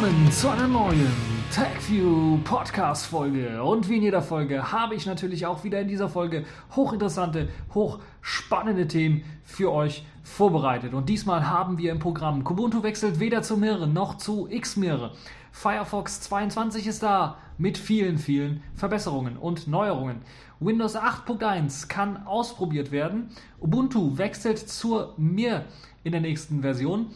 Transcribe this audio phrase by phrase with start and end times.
[0.00, 1.12] willkommen zu einer neuen
[1.52, 3.62] TechView Podcast Folge.
[3.62, 8.88] Und wie in jeder Folge habe ich natürlich auch wieder in dieser Folge hochinteressante, hochspannende
[8.88, 10.94] Themen für euch vorbereitet.
[10.94, 15.12] Und diesmal haben wir im Programm Kubuntu wechselt weder zu Mirre noch zu Xmirre.
[15.52, 20.22] Firefox 22 ist da mit vielen, vielen Verbesserungen und Neuerungen.
[20.60, 23.28] Windows 8.1 kann ausprobiert werden.
[23.60, 25.66] Ubuntu wechselt zur Mir
[26.04, 27.10] in der nächsten Version.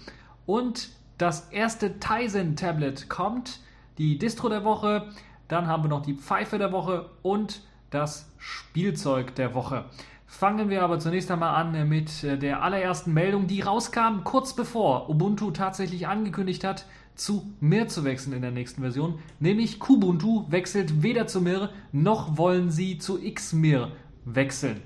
[0.44, 0.90] Und
[1.24, 3.60] das erste Tizen-Tablet kommt,
[3.96, 5.08] die Distro der Woche,
[5.48, 9.86] dann haben wir noch die Pfeife der Woche und das Spielzeug der Woche.
[10.26, 15.50] Fangen wir aber zunächst einmal an mit der allerersten Meldung, die rauskam kurz bevor Ubuntu
[15.50, 21.26] tatsächlich angekündigt hat, zu Mir zu wechseln in der nächsten Version, nämlich Kubuntu wechselt weder
[21.26, 23.92] zu Mir noch wollen sie zu Xmir
[24.26, 24.82] wechseln.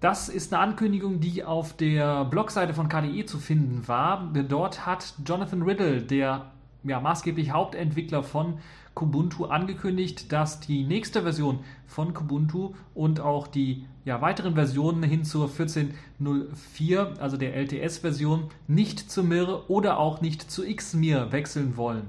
[0.00, 4.32] Das ist eine Ankündigung, die auf der Blogseite von KDE zu finden war.
[4.48, 6.46] Dort hat Jonathan Riddle, der
[6.84, 8.58] ja, maßgeblich Hauptentwickler von
[8.94, 15.24] Kubuntu, angekündigt, dass die nächste Version von Kubuntu und auch die ja, weiteren Versionen hin
[15.24, 22.04] zur 14.04, also der LTS-Version, nicht zu Mir oder auch nicht zu Xmir wechseln wollen.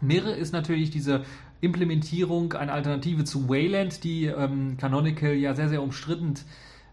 [0.00, 1.24] Mir ist natürlich diese
[1.60, 6.46] Implementierung, eine Alternative zu Wayland, die ähm, Canonical ja sehr, sehr umstritten ist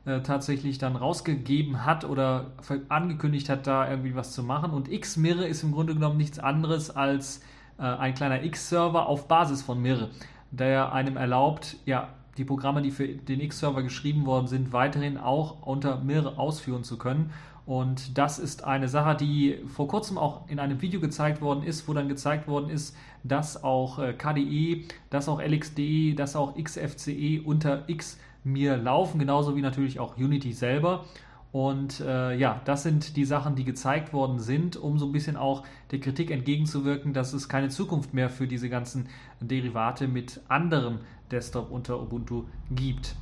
[0.06, 2.52] äh, tatsächlich dann rausgegeben hat oder
[2.90, 4.72] angekündigt hat, da irgendwie was zu machen.
[4.72, 7.42] Und Xmirre ist im Grunde genommen nichts anderes als
[7.80, 10.09] äh, ein kleiner X-Server auf Basis von Mirre,
[10.52, 15.66] der einem erlaubt, ja, die Programme, die für den X-Server geschrieben worden sind, weiterhin auch
[15.66, 17.31] unter Mirre ausführen zu können.
[17.66, 21.88] Und das ist eine Sache, die vor kurzem auch in einem Video gezeigt worden ist,
[21.88, 27.41] wo dann gezeigt worden ist, dass auch äh, KDE, dass auch LXDE, dass auch XFCE
[27.44, 31.06] unter X mir laufen, genauso wie natürlich auch Unity selber.
[31.53, 35.38] Und äh, ja, das sind die Sachen, die gezeigt worden sind, um so ein bisschen
[35.38, 39.07] auch der Kritik entgegenzuwirken, dass es keine Zukunft mehr für diese ganzen
[39.40, 41.00] Derivate mit anderem
[41.31, 43.16] Desktop unter Ubuntu gibt,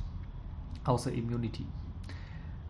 [0.84, 1.66] außer eben Unity.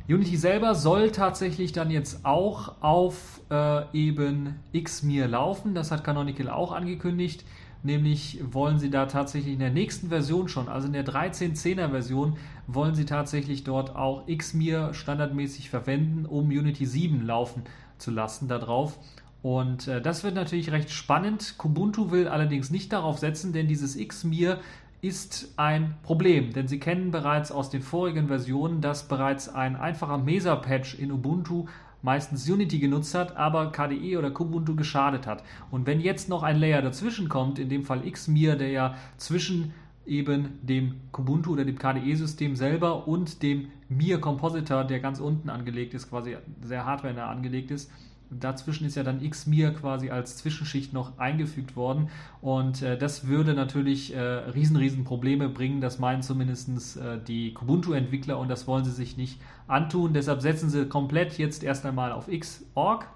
[0.08, 5.74] Unity selber soll tatsächlich dann jetzt auch auf äh, eben Xmir laufen.
[5.74, 7.44] Das hat Canonical auch angekündigt.
[7.84, 12.36] Nämlich wollen sie da tatsächlich in der nächsten Version schon, also in der 13.10er Version,
[12.68, 17.64] wollen sie tatsächlich dort auch Xmir standardmäßig verwenden, um Unity 7 laufen
[17.98, 18.98] zu lassen darauf.
[19.42, 21.56] Und äh, das wird natürlich recht spannend.
[21.58, 24.60] Kubuntu will allerdings nicht darauf setzen, denn dieses Xmir
[25.02, 30.16] ist ein Problem, denn Sie kennen bereits aus den vorigen Versionen, dass bereits ein einfacher
[30.16, 31.66] Mesa-Patch in Ubuntu
[32.02, 35.42] meistens Unity genutzt hat, aber KDE oder Kubuntu geschadet hat.
[35.72, 39.74] Und wenn jetzt noch ein Layer dazwischen kommt, in dem Fall Xmir, der ja zwischen
[40.06, 45.94] eben dem Kubuntu oder dem KDE-System selber und dem Mir Compositor, der ganz unten angelegt
[45.94, 47.90] ist, quasi sehr hardware angelegt ist,
[48.40, 52.08] Dazwischen ist ja dann Xmir quasi als Zwischenschicht noch eingefügt worden
[52.40, 55.80] und äh, das würde natürlich äh, riesen, riesen Probleme bringen.
[55.80, 60.12] Das meinen zumindest äh, die Kubuntu-Entwickler und das wollen sie sich nicht antun.
[60.12, 63.06] Deshalb setzen sie komplett jetzt erst einmal auf Xorg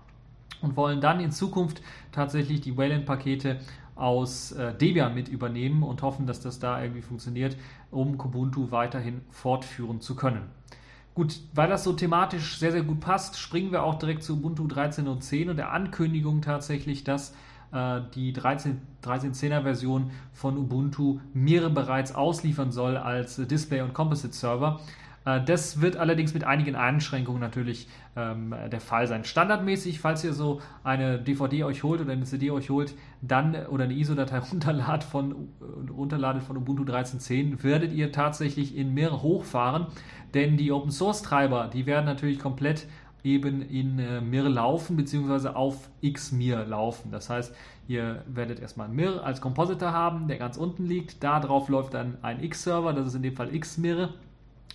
[0.63, 3.61] und wollen dann in Zukunft tatsächlich die Wayland-Pakete
[3.95, 7.57] aus äh, Debian mit übernehmen und hoffen, dass das da irgendwie funktioniert,
[7.91, 10.43] um Kubuntu weiterhin fortführen zu können.
[11.17, 14.67] Gut, weil das so thematisch sehr, sehr gut passt, springen wir auch direkt zu Ubuntu
[14.67, 17.35] 13.10 und der Ankündigung tatsächlich, dass
[17.73, 24.79] äh, die 13, 13.10er Version von Ubuntu Mir bereits ausliefern soll als Display- und Composite-Server.
[25.27, 29.25] Äh, das wird allerdings mit einigen Einschränkungen natürlich ähm, der Fall sein.
[29.25, 33.85] Standardmäßig, falls ihr so eine DVD euch holt oder eine CD euch holt, dann oder
[33.85, 35.49] eine ISO-Datei runterladet von,
[35.91, 39.89] runterladet von Ubuntu 13.10, werdet ihr tatsächlich in Mir hochfahren,
[40.33, 42.87] denn die Open Source Treiber, die werden natürlich komplett
[43.25, 47.11] eben in äh, Mir laufen, beziehungsweise auf Xmir laufen.
[47.11, 47.53] Das heißt,
[47.89, 51.25] ihr werdet erstmal Mir als Compositor haben, der ganz unten liegt.
[51.25, 54.15] Darauf läuft dann ein X-Server, das ist in dem Fall Xmir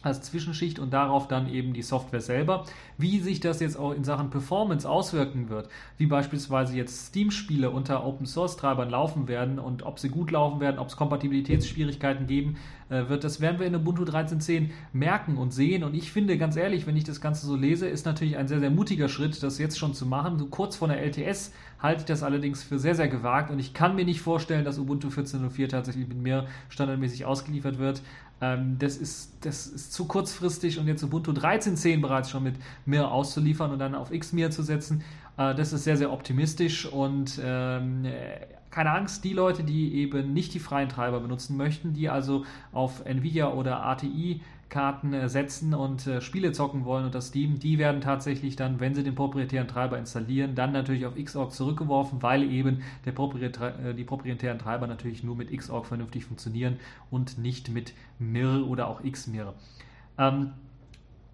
[0.02, 2.66] als Zwischenschicht und darauf dann eben die Software selber.
[2.98, 8.06] Wie sich das jetzt auch in Sachen Performance auswirken wird, wie beispielsweise jetzt Steam-Spiele unter
[8.06, 12.58] Open-Source-Treibern laufen werden und ob sie gut laufen werden, ob es Kompatibilitätsschwierigkeiten geben
[12.90, 15.84] äh, wird, das werden wir in Ubuntu 13.10 merken und sehen.
[15.84, 18.60] Und ich finde, ganz ehrlich, wenn ich das Ganze so lese, ist natürlich ein sehr,
[18.60, 20.38] sehr mutiger Schritt, das jetzt schon zu machen.
[20.38, 23.74] So kurz vor der LTS halte ich das allerdings für sehr, sehr gewagt und ich
[23.74, 28.02] kann mir nicht vorstellen, dass Ubuntu 14.04 tatsächlich mit mir standardmäßig ausgeliefert wird.
[28.42, 32.56] Ähm, das, ist, das ist zu kurzfristig und jetzt Ubuntu 13.10 bereits schon mit
[32.86, 35.04] mir auszuliefern und dann auf Xmir zu setzen,
[35.38, 38.06] äh, das ist sehr, sehr optimistisch und ähm,
[38.72, 43.06] keine Angst, die Leute, die eben nicht die freien Treiber benutzen möchten, die also auf
[43.06, 44.42] Nvidia oder ATI
[44.72, 48.96] Karten äh, setzen und äh, Spiele zocken wollen unter Steam, die werden tatsächlich dann, wenn
[48.96, 53.94] sie den proprietären Treiber installieren, dann natürlich auf Xorg zurückgeworfen, weil eben der proprietär, äh,
[53.94, 56.80] die proprietären Treiber natürlich nur mit Xorg vernünftig funktionieren
[57.12, 59.54] und nicht mit Mir oder auch Xmir.
[60.18, 60.54] Ähm,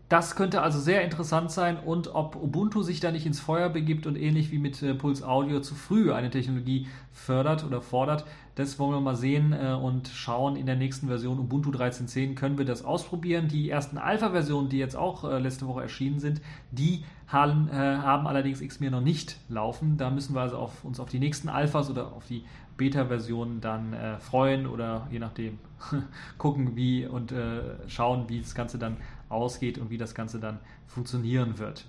[0.10, 4.08] das könnte also sehr interessant sein und ob Ubuntu sich da nicht ins Feuer begibt
[4.08, 8.26] und ähnlich wie mit äh, Pulse Audio zu früh eine Technologie fördert oder fordert,
[8.56, 10.56] das wollen wir mal sehen äh, und schauen.
[10.56, 13.50] In der nächsten Version Ubuntu 13.10 können wir das ausprobieren.
[13.50, 18.26] Die ersten Alpha-Versionen, die jetzt auch äh, letzte Woche erschienen sind, die haben, äh, haben
[18.28, 19.98] allerdings Xmir noch nicht laufen.
[19.98, 22.46] Da müssen wir also auf, uns auf die nächsten Alphas oder auf die
[22.78, 25.60] Beta-Versionen dann äh, freuen oder je nachdem
[26.38, 28.98] gucken, wie und äh, schauen, wie das Ganze dann
[29.30, 31.86] ausgeht und wie das Ganze dann funktionieren wird.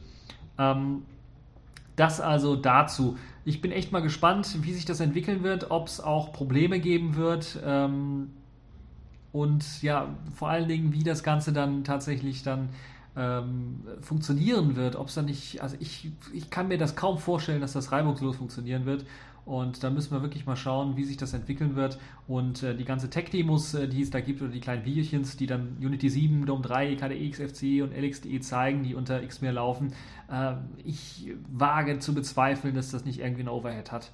[0.58, 1.02] Ähm,
[1.96, 3.18] das also dazu.
[3.44, 7.16] Ich bin echt mal gespannt, wie sich das entwickeln wird, ob es auch Probleme geben
[7.16, 7.58] wird.
[7.64, 8.30] Ähm,
[9.32, 12.68] und ja, vor allen Dingen, wie das Ganze dann tatsächlich dann
[13.16, 14.96] ähm, funktionieren wird.
[14.96, 18.36] Ob es dann nicht, also ich, ich kann mir das kaum vorstellen, dass das reibungslos
[18.36, 19.04] funktionieren wird.
[19.48, 21.98] Und da müssen wir wirklich mal schauen, wie sich das entwickeln wird.
[22.26, 25.46] Und äh, die ganze Tech-Demos, äh, die es da gibt, oder die kleinen Videochens, die
[25.46, 29.94] dann Unity 7, DOM 3, KDE, XFCE und LXDE zeigen, die unter Xmere laufen,
[30.30, 30.52] äh,
[30.84, 34.12] ich wage zu bezweifeln, dass das nicht irgendwie ein Overhead hat.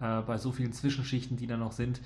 [0.00, 2.02] Äh, bei so vielen Zwischenschichten, die da noch sind,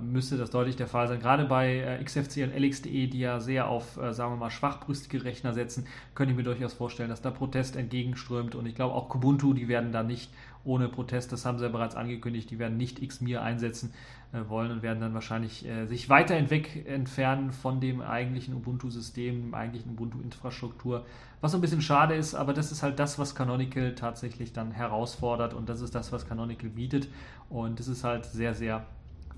[0.00, 1.20] müsste das deutlich der Fall sein.
[1.20, 5.52] Gerade bei äh, XFCE und LXDE, die ja sehr auf, sagen wir mal, schwachbrüstige Rechner
[5.52, 8.54] setzen, könnte ich mir durchaus vorstellen, dass da Protest entgegenströmt.
[8.54, 10.30] Und ich glaube auch Kubuntu, die werden da nicht
[10.64, 11.32] ohne Protest.
[11.32, 12.50] Das haben sie ja bereits angekündigt.
[12.50, 13.92] Die werden nicht Xmir einsetzen
[14.32, 19.42] äh, wollen und werden dann wahrscheinlich äh, sich weiter weg entfernen von dem eigentlichen Ubuntu-System,
[19.42, 21.06] dem eigentlichen Ubuntu-Infrastruktur.
[21.40, 24.72] Was so ein bisschen schade ist, aber das ist halt das, was Canonical tatsächlich dann
[24.72, 27.08] herausfordert und das ist das, was Canonical bietet.
[27.48, 28.84] Und das ist halt sehr, sehr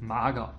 [0.01, 0.55] mager.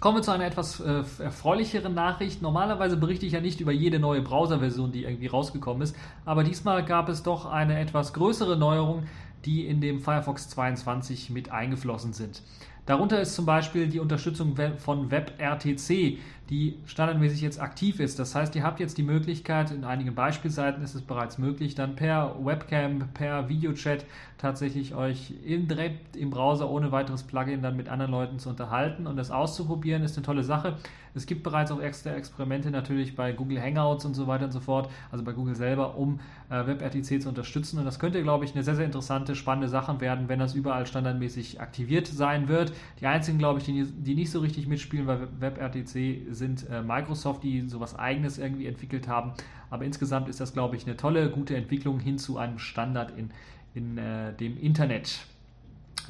[0.00, 2.40] Kommen wir zu einer etwas äh, erfreulicheren Nachricht.
[2.40, 5.94] Normalerweise berichte ich ja nicht über jede neue Browser-Version, die irgendwie rausgekommen ist,
[6.24, 9.04] aber diesmal gab es doch eine etwas größere Neuerung,
[9.44, 12.42] die in dem Firefox 22 mit eingeflossen sind.
[12.86, 16.18] Darunter ist zum Beispiel die Unterstützung von WebRTC,
[16.50, 18.18] die standardmäßig jetzt aktiv ist.
[18.18, 21.94] Das heißt, ihr habt jetzt die Möglichkeit, in einigen Beispielseiten ist es bereits möglich, dann
[21.94, 24.04] per Webcam, per Videochat
[24.36, 29.06] tatsächlich euch im, direkt im Browser ohne weiteres Plugin dann mit anderen Leuten zu unterhalten
[29.06, 30.76] und das auszuprobieren, ist eine tolle Sache.
[31.14, 34.60] Es gibt bereits auch extra Experimente natürlich bei Google Hangouts und so weiter und so
[34.60, 37.78] fort, also bei Google selber, um äh, WebRTC zu unterstützen.
[37.78, 40.86] Und das könnte, glaube ich, eine sehr, sehr interessante, spannende Sache werden, wenn das überall
[40.86, 42.72] standardmäßig aktiviert sein wird.
[43.00, 47.42] Die einzigen, glaube ich, die, die nicht so richtig mitspielen bei WebRTC sind äh, Microsoft,
[47.42, 49.32] die sowas eigenes irgendwie entwickelt haben.
[49.70, 53.30] Aber insgesamt ist das, glaube ich, eine tolle, gute Entwicklung hin zu einem Standard in,
[53.74, 55.26] in äh, dem Internet.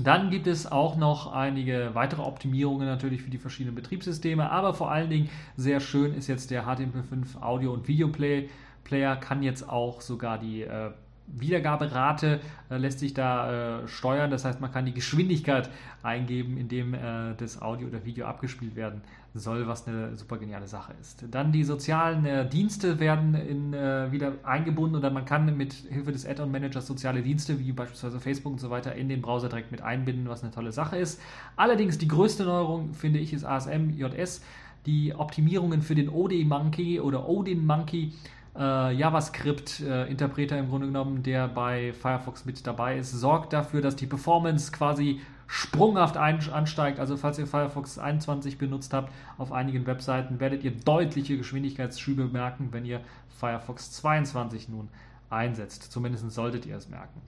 [0.03, 4.91] Dann gibt es auch noch einige weitere Optimierungen natürlich für die verschiedenen Betriebssysteme, aber vor
[4.91, 10.39] allen Dingen sehr schön ist jetzt der HTML5 Audio- und Videoplayer, kann jetzt auch sogar
[10.39, 10.91] die äh,
[11.27, 14.31] Wiedergaberate äh, lässt sich da äh, steuern.
[14.31, 15.71] Das heißt, man kann die Geschwindigkeit
[16.03, 19.03] eingeben, indem äh, das Audio oder Video abgespielt werden
[19.35, 21.25] soll, was eine super geniale Sache ist.
[21.31, 26.11] Dann die sozialen äh, Dienste werden in, äh, wieder eingebunden oder man kann mit Hilfe
[26.11, 29.83] des Add-on-Managers soziale Dienste wie beispielsweise Facebook und so weiter in den Browser direkt mit
[29.83, 31.21] einbinden, was eine tolle Sache ist.
[31.57, 34.43] Allerdings die größte Neuerung, finde ich, ist ASM JS.
[34.87, 38.13] Die Optimierungen für den OD Monkey oder Odin Monkey
[38.59, 44.07] äh, JavaScript-Interpreter im Grunde genommen, der bei Firefox mit dabei ist, sorgt dafür, dass die
[44.07, 45.21] Performance quasi
[45.53, 47.01] sprunghaft ansteigt.
[47.01, 52.69] Also falls ihr Firefox 21 benutzt habt auf einigen Webseiten, werdet ihr deutliche Geschwindigkeitsschübe merken,
[52.71, 54.89] wenn ihr Firefox 22 nun
[55.29, 55.91] einsetzt.
[55.91, 57.21] Zumindest solltet ihr es merken.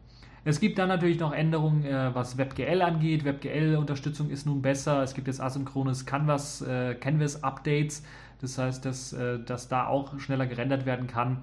[0.44, 3.24] Es gibt dann natürlich noch Änderungen, äh, was WebGL angeht.
[3.24, 5.02] WebGL-Unterstützung ist nun besser.
[5.02, 8.04] Es gibt jetzt asynchrones Canvas, äh, Canvas-Updates.
[8.40, 11.38] Das heißt, dass, äh, dass da auch schneller gerendert werden kann.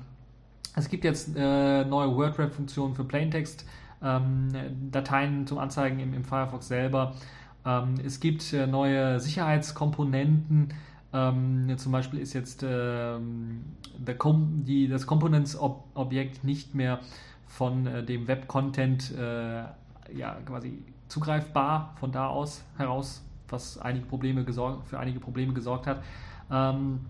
[0.77, 3.65] Es gibt jetzt äh, neue WordRap-Funktionen für Plaintext,
[4.03, 4.50] ähm,
[4.91, 7.15] Dateien zum Anzeigen im, im Firefox selber.
[7.65, 10.74] Ähm, es gibt äh, neue Sicherheitskomponenten.
[11.12, 13.63] Ähm, zum Beispiel ist jetzt ähm,
[13.98, 17.00] die, das Components-Objekt nicht mehr
[17.48, 19.63] von äh, dem Web-Content äh,
[20.13, 26.03] ja, quasi zugreifbar von da aus heraus, was einige Probleme für einige Probleme gesorgt hat.
[26.51, 27.01] Ähm,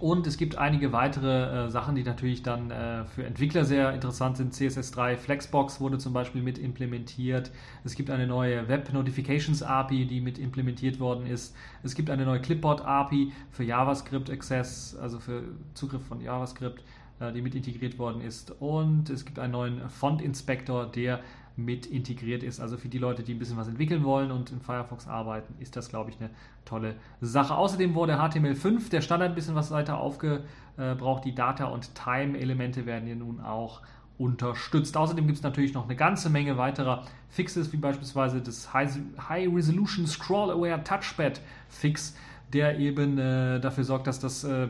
[0.00, 4.36] und es gibt einige weitere äh, Sachen, die natürlich dann äh, für Entwickler sehr interessant
[4.36, 4.54] sind.
[4.54, 7.50] CSS3 Flexbox wurde zum Beispiel mit implementiert.
[7.84, 11.54] Es gibt eine neue Web Notifications API, die mit implementiert worden ist.
[11.82, 15.42] Es gibt eine neue Clipboard API für JavaScript Access, also für
[15.74, 16.82] Zugriff von JavaScript,
[17.18, 18.52] äh, die mit integriert worden ist.
[18.60, 21.20] Und es gibt einen neuen Font Inspector, der
[21.58, 22.60] mit integriert ist.
[22.60, 25.76] Also für die Leute, die ein bisschen was entwickeln wollen und in Firefox arbeiten, ist
[25.76, 26.30] das, glaube ich, eine
[26.64, 27.56] tolle Sache.
[27.56, 31.24] Außerdem wurde HTML5, der Standard, ein bisschen was weiter aufgebraucht.
[31.24, 33.82] Die Data- und Time-Elemente werden hier nun auch
[34.18, 34.96] unterstützt.
[34.96, 38.98] Außerdem gibt es natürlich noch eine ganze Menge weiterer Fixes, wie beispielsweise das High
[39.28, 42.16] Resolution Scroll Aware Touchpad Fix,
[42.52, 44.68] der eben äh, dafür sorgt, dass das äh,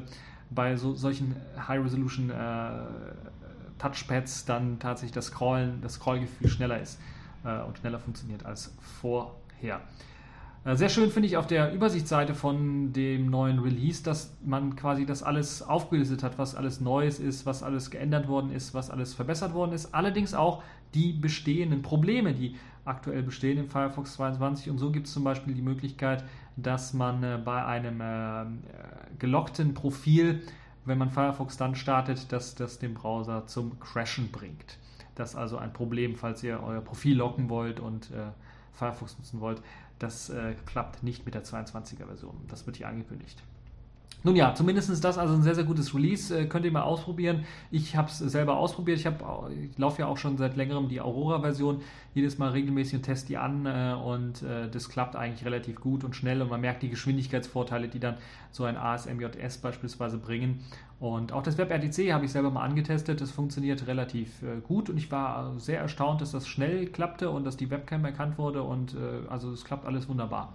[0.50, 1.36] bei so, solchen
[1.68, 2.34] High Resolution äh,
[3.78, 7.00] Touchpads dann tatsächlich das Scrollen, das Scrollgefühl schneller ist
[7.44, 9.80] äh, und schneller funktioniert als vorher.
[10.64, 15.06] Äh, sehr schön finde ich auf der Übersichtsseite von dem neuen Release, dass man quasi
[15.06, 19.14] das alles aufgelistet hat, was alles Neues ist, was alles geändert worden ist, was alles
[19.14, 19.94] verbessert worden ist.
[19.94, 20.62] Allerdings auch
[20.94, 24.70] die bestehenden Probleme, die aktuell bestehen im Firefox 22.
[24.70, 26.24] Und so gibt es zum Beispiel die Möglichkeit,
[26.56, 28.44] dass man äh, bei einem äh,
[29.18, 30.42] gelockten Profil,
[30.88, 34.78] wenn man Firefox dann startet, dass das den Browser zum Crashen bringt.
[35.14, 38.30] Das ist also ein Problem, falls ihr euer Profil locken wollt und äh,
[38.72, 39.60] Firefox nutzen wollt.
[39.98, 42.36] Das äh, klappt nicht mit der 22er Version.
[42.48, 43.42] Das wird hier angekündigt.
[44.24, 46.36] Nun ja, zumindest ist das also ein sehr, sehr gutes Release.
[46.36, 47.44] Äh, könnt ihr mal ausprobieren.
[47.70, 48.98] Ich habe es selber ausprobiert.
[48.98, 51.82] Ich, ich laufe ja auch schon seit längerem die Aurora-Version.
[52.14, 56.02] Jedes Mal regelmäßig und teste die an äh, und äh, das klappt eigentlich relativ gut
[56.02, 58.16] und schnell und man merkt die Geschwindigkeitsvorteile, die dann
[58.50, 60.64] so ein ASMJS beispielsweise bringen.
[60.98, 63.20] Und auch das WebRTC habe ich selber mal angetestet.
[63.20, 67.44] Das funktioniert relativ äh, gut und ich war sehr erstaunt, dass das schnell klappte und
[67.44, 70.54] dass die Webcam erkannt wurde und äh, also es klappt alles wunderbar.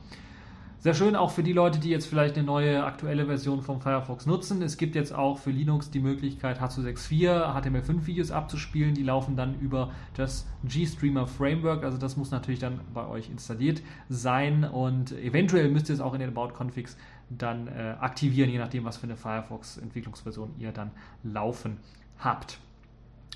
[0.83, 4.25] Sehr schön auch für die Leute, die jetzt vielleicht eine neue aktuelle Version von Firefox
[4.25, 4.61] nutzen.
[4.61, 8.93] Es gibt jetzt auch für Linux die Möglichkeit, H264 HTML5-Videos abzuspielen.
[8.93, 11.85] Die laufen dann über das GStreamer Framework.
[11.85, 16.13] Also das muss natürlich dann bei euch installiert sein und eventuell müsst ihr es auch
[16.15, 16.97] in den About Configs
[17.29, 20.91] dann äh, aktivieren, je nachdem, was für eine Firefox-Entwicklungsversion ihr dann
[21.23, 21.77] laufen
[22.19, 22.59] habt.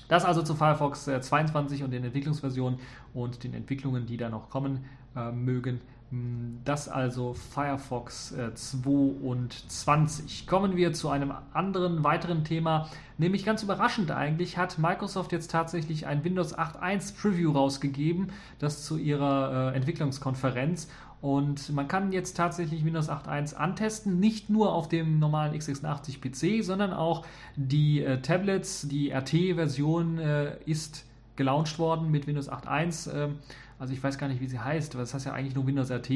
[0.08, 2.78] Das also zu Firefox 22 äh, und den Entwicklungsversionen
[3.14, 4.84] und den Entwicklungen, die da noch kommen
[5.16, 5.80] äh, mögen.
[6.10, 10.42] Hm, das also Firefox 22.
[10.42, 12.88] Äh, Kommen wir zu einem anderen weiteren Thema,
[13.18, 18.96] nämlich ganz überraschend eigentlich hat Microsoft jetzt tatsächlich ein Windows 8.1 Preview rausgegeben, das zu
[18.96, 20.88] ihrer äh, Entwicklungskonferenz
[21.20, 26.20] und man kann jetzt tatsächlich Windows 8.1 antesten, nicht nur auf dem normalen x86
[26.60, 33.32] PC, sondern auch die äh, Tablets, die RT-Version äh, ist gelauncht worden mit Windows 8.1.
[33.78, 35.90] Also ich weiß gar nicht, wie sie heißt, weil das heißt ja eigentlich nur Windows
[35.90, 36.10] RT,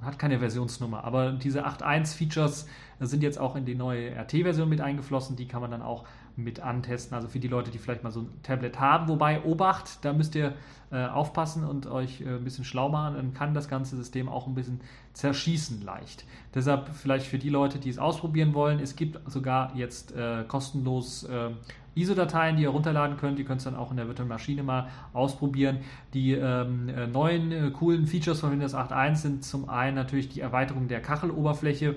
[0.00, 1.04] hat keine Versionsnummer.
[1.04, 2.66] Aber diese 8.1-Features
[3.00, 5.36] sind jetzt auch in die neue RT-Version mit eingeflossen.
[5.36, 6.04] Die kann man dann auch
[6.36, 7.14] mit antesten.
[7.14, 9.08] Also für die Leute, die vielleicht mal so ein Tablet haben.
[9.08, 10.54] Wobei, Obacht, da müsst ihr
[10.90, 13.16] äh, aufpassen und euch äh, ein bisschen schlau machen.
[13.16, 14.80] Dann kann das ganze System auch ein bisschen
[15.12, 16.24] zerschießen leicht.
[16.54, 21.24] Deshalb vielleicht für die Leute, die es ausprobieren wollen, es gibt sogar jetzt äh, kostenlos
[21.24, 21.50] äh,
[21.94, 23.38] ISO-Dateien, die ihr runterladen könnt.
[23.38, 25.78] Ihr könnt es dann auch in der virtuellen Maschine mal ausprobieren.
[26.12, 30.40] Die ähm, äh, neuen äh, coolen Features von Windows 8.1 sind zum einen natürlich die
[30.40, 31.96] Erweiterung der Kacheloberfläche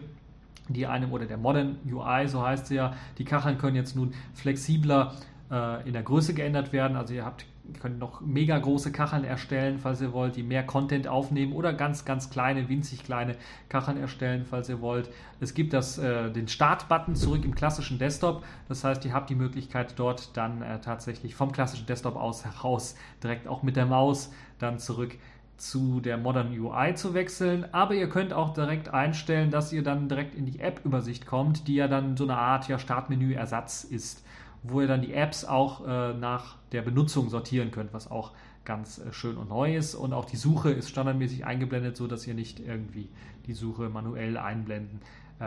[0.69, 4.13] die einem oder der Modern UI, so heißt sie ja, die Kacheln können jetzt nun
[4.33, 5.13] flexibler
[5.51, 6.97] äh, in der Größe geändert werden.
[6.97, 7.45] Also ihr habt
[7.79, 12.05] könnt noch mega große Kacheln erstellen, falls ihr wollt, die mehr Content aufnehmen oder ganz,
[12.05, 13.35] ganz kleine, winzig kleine
[13.69, 15.09] Kacheln erstellen, falls ihr wollt.
[15.39, 18.43] Es gibt das, äh, den Start-Button zurück im klassischen Desktop.
[18.67, 22.95] Das heißt, ihr habt die Möglichkeit, dort dann äh, tatsächlich vom klassischen Desktop aus heraus
[23.23, 25.17] direkt auch mit der Maus dann zurück
[25.57, 30.07] zu der Modern UI zu wechseln, aber ihr könnt auch direkt einstellen, dass ihr dann
[30.07, 34.23] direkt in die App-Übersicht kommt, die ja dann so eine Art ja, Startmenü-Ersatz ist
[34.63, 38.31] wo ihr dann die Apps auch äh, nach der Benutzung sortieren könnt, was auch
[38.65, 39.95] ganz äh, schön und neu ist.
[39.95, 43.09] Und auch die Suche ist standardmäßig eingeblendet, so dass ihr nicht irgendwie
[43.45, 45.01] die Suche manuell einblenden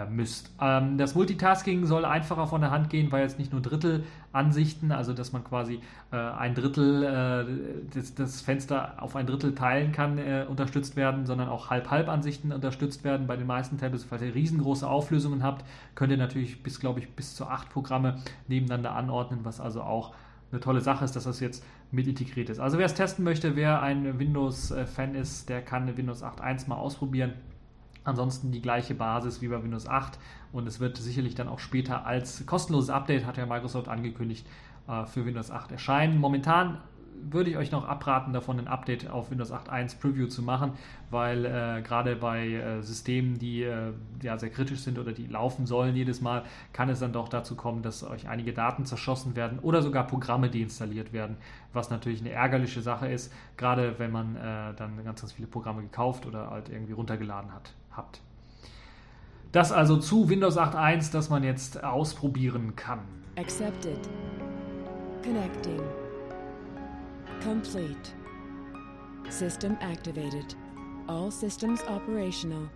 [0.09, 0.53] müsst.
[0.61, 5.13] Ähm, das Multitasking soll einfacher von der Hand gehen, weil jetzt nicht nur Drittelansichten, also
[5.13, 5.81] dass man quasi
[6.13, 11.49] äh, ein Drittel, äh, das, Fenster auf ein Drittel teilen kann, äh, unterstützt werden, sondern
[11.49, 13.27] auch Halb-Halb-Ansichten unterstützt werden.
[13.27, 15.65] Bei den meisten Tablets, falls ihr riesengroße Auflösungen habt,
[15.97, 20.15] könnt ihr natürlich bis, glaube ich, bis zu acht Programme nebeneinander anordnen, was also auch
[20.53, 22.61] eine tolle Sache ist, dass das jetzt mit integriert ist.
[22.61, 27.33] Also wer es testen möchte, wer ein Windows-Fan ist, der kann Windows 8.1 mal ausprobieren.
[28.05, 30.19] Ansonsten die gleiche Basis wie bei Windows 8
[30.53, 34.47] und es wird sicherlich dann auch später als kostenloses Update, hat ja Microsoft angekündigt,
[34.89, 36.19] äh, für Windows 8 erscheinen.
[36.19, 36.79] Momentan
[37.29, 40.73] würde ich euch noch abraten, davon ein Update auf Windows 8.1 Preview zu machen,
[41.11, 43.93] weil äh, gerade bei äh, Systemen, die äh,
[44.23, 47.57] ja, sehr kritisch sind oder die laufen sollen jedes Mal, kann es dann doch dazu
[47.57, 51.37] kommen, dass euch einige Daten zerschossen werden oder sogar Programme deinstalliert werden,
[51.73, 55.83] was natürlich eine ärgerliche Sache ist, gerade wenn man äh, dann ganz, ganz viele Programme
[55.83, 58.23] gekauft oder halt irgendwie runtergeladen hat habt.
[59.53, 63.01] Das also zu Windows 8.1, das man jetzt ausprobieren kann.
[63.37, 63.99] Accepted.
[65.23, 65.81] Connecting.
[67.43, 68.15] Complete.
[69.29, 70.57] System activated.
[71.09, 72.69] All systems operational.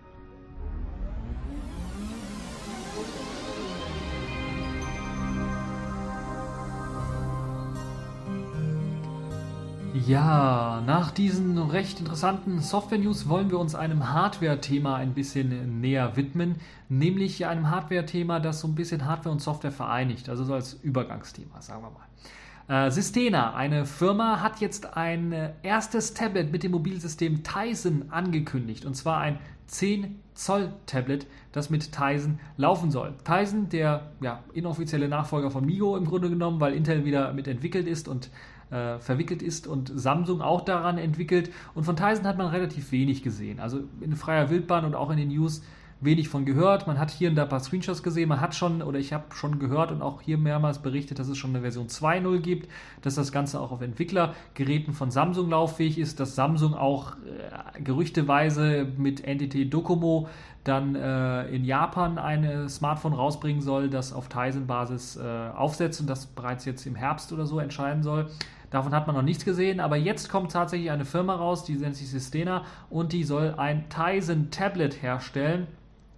[9.95, 16.55] Ja, nach diesen recht interessanten Software-News wollen wir uns einem Hardware-Thema ein bisschen näher widmen,
[16.89, 21.61] nämlich einem Hardware-Thema, das so ein bisschen Hardware und Software vereinigt, also so als Übergangsthema,
[21.61, 22.87] sagen wir mal.
[22.87, 28.83] Äh, Sistena, eine Firma, hat jetzt ein äh, erstes Tablet mit dem Mobilsystem Tizen angekündigt,
[28.83, 33.13] und zwar ein 10 Zoll Tablet, das mit Tizen laufen soll.
[33.23, 37.87] Tizen, der ja, inoffizielle Nachfolger von Migo im Grunde genommen, weil Intel wieder mit entwickelt
[37.87, 38.29] ist und
[38.75, 41.51] äh, verwickelt ist und Samsung auch daran entwickelt.
[41.73, 43.59] Und von Tizen hat man relativ wenig gesehen.
[43.59, 45.61] Also in freier Wildbahn und auch in den News
[46.01, 46.87] wenig von gehört.
[46.87, 48.29] Man hat hier und da ein paar Screenshots gesehen.
[48.29, 51.37] Man hat schon, oder ich habe schon gehört und auch hier mehrmals berichtet, dass es
[51.37, 52.69] schon eine Version 2.0 gibt,
[53.01, 58.87] dass das Ganze auch auf Entwicklergeräten von Samsung lauffähig ist, dass Samsung auch äh, gerüchteweise
[58.97, 60.27] mit NTT Docomo
[60.63, 66.25] dann äh, in Japan ein Smartphone rausbringen soll, das auf Tizen-Basis äh, aufsetzt und das
[66.25, 68.29] bereits jetzt im Herbst oder so entscheiden soll.
[68.69, 71.95] Davon hat man noch nichts gesehen, aber jetzt kommt tatsächlich eine Firma raus, die nennt
[71.95, 75.67] sich Sistena und die soll ein Tizen Tablet herstellen.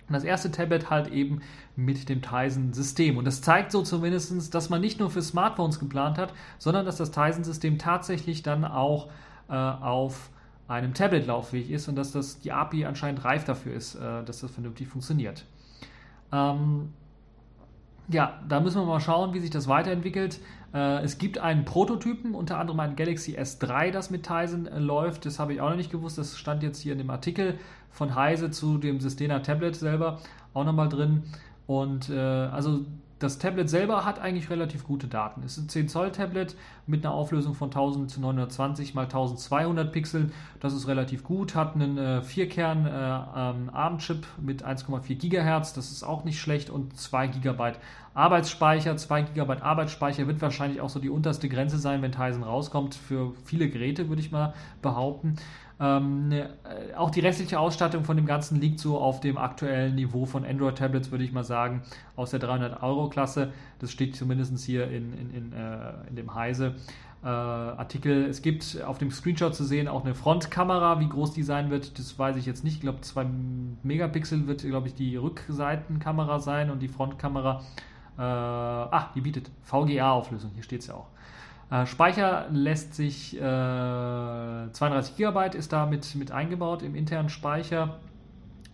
[0.09, 1.41] Das erste Tablet halt eben
[1.75, 3.17] mit dem Tizen-System.
[3.17, 6.95] Und das zeigt so zumindest, dass man nicht nur für Smartphones geplant hat, sondern dass
[6.95, 9.09] das Tizen-System tatsächlich dann auch
[9.49, 10.29] äh, auf
[10.67, 14.41] einem Tablet lauffähig ist und dass das, die API anscheinend reif dafür ist, äh, dass
[14.41, 15.45] das vernünftig funktioniert.
[16.31, 16.93] Ähm,
[18.09, 20.39] ja, da müssen wir mal schauen, wie sich das weiterentwickelt.
[20.73, 25.25] Äh, es gibt einen Prototypen, unter anderem ein Galaxy S3, das mit Tizen äh, läuft.
[25.25, 26.17] Das habe ich auch noch nicht gewusst.
[26.17, 27.59] Das stand jetzt hier in dem Artikel
[27.91, 30.19] von Heise zu dem Sistena Tablet selber
[30.53, 31.23] auch nochmal drin.
[31.65, 32.85] Und äh, also
[33.19, 35.41] das Tablet selber hat eigentlich relativ gute Daten.
[35.43, 40.31] Es ist ein 10 Zoll Tablet mit einer Auflösung von 1920 x 1200 Pixeln.
[40.59, 41.55] Das ist relativ gut.
[41.55, 45.73] Hat einen äh, Vierkern äh, ähm, ARM-Chip mit 1,4 GHz.
[45.73, 47.73] Das ist auch nicht schlecht und 2 GB
[48.13, 48.95] Arbeitsspeicher.
[48.95, 52.95] 2 GB Arbeitsspeicher wird wahrscheinlich auch so die unterste Grenze sein, wenn Tizen rauskommt.
[52.95, 55.37] Für viele Geräte würde ich mal behaupten.
[55.79, 59.95] Ähm, ne, äh, auch die restliche Ausstattung von dem Ganzen liegt so auf dem aktuellen
[59.95, 61.83] Niveau von Android-Tablets, würde ich mal sagen,
[62.15, 63.51] aus der 300-Euro-Klasse.
[63.79, 66.75] Das steht zumindest hier in, in, in, äh, in dem Heise.
[67.23, 68.25] Äh, Artikel.
[68.25, 70.99] Es gibt auf dem Screenshot zu sehen auch eine Frontkamera.
[70.99, 72.75] Wie groß die sein wird, das weiß ich jetzt nicht.
[72.75, 73.25] Ich glaube, 2
[73.83, 77.61] Megapixel wird, glaube ich, die Rückseitenkamera sein und die Frontkamera,
[78.17, 80.51] äh, ah, die bietet VGA-Auflösung.
[80.53, 81.07] Hier steht es ja auch.
[81.69, 87.99] Äh, Speicher lässt sich äh, 32 GB ist da mit, mit eingebaut im internen Speicher.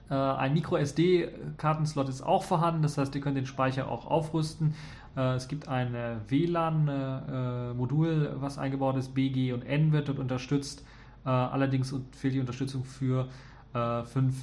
[0.10, 4.76] Äh, ein Micro SD-Kartenslot ist auch vorhanden, das heißt, ihr könnt den Speicher auch aufrüsten.
[5.18, 5.96] Äh, es gibt ein
[6.28, 9.16] WLAN-Modul, äh, was eingebaut ist.
[9.16, 10.86] BG und N wird dort unterstützt.
[11.26, 13.30] Allerdings fehlt die Unterstützung für
[13.72, 14.36] 5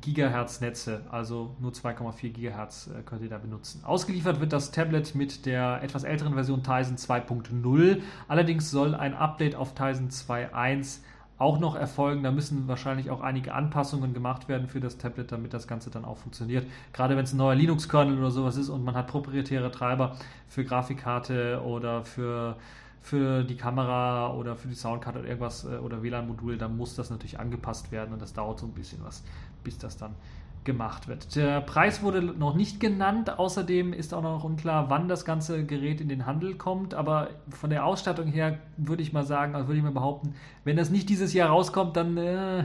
[0.00, 3.82] Gigahertz-Netze, also nur 2,4 Gigahertz äh, könnt ihr da benutzen.
[3.84, 8.00] Ausgeliefert wird das Tablet mit der etwas älteren Version Tizen 2.0.
[8.28, 11.00] Allerdings soll ein Update auf Tizen 2.1
[11.38, 12.22] auch noch erfolgen.
[12.22, 16.04] Da müssen wahrscheinlich auch einige Anpassungen gemacht werden für das Tablet, damit das Ganze dann
[16.04, 16.66] auch funktioniert.
[16.92, 20.64] Gerade wenn es ein neuer Linux-Kernel oder sowas ist und man hat proprietäre Treiber für
[20.64, 22.56] Grafikkarte oder für
[23.00, 27.10] für die Kamera oder für die Soundkarte oder irgendwas äh, oder WLAN-Modul, dann muss das
[27.10, 29.22] natürlich angepasst werden und das dauert so ein bisschen was
[29.62, 30.14] bis das dann
[30.64, 31.34] gemacht wird.
[31.36, 33.38] Der Preis wurde noch nicht genannt.
[33.38, 36.92] Außerdem ist auch noch unklar, wann das ganze Gerät in den Handel kommt.
[36.92, 40.34] Aber von der Ausstattung her würde ich mal sagen, also würde ich mal behaupten,
[40.64, 42.64] wenn das nicht dieses Jahr rauskommt, dann, äh,